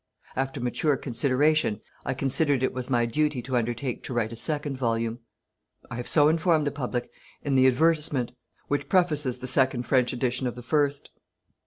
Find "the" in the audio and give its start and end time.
6.65-6.71, 7.53-7.67, 9.37-9.45, 10.55-10.63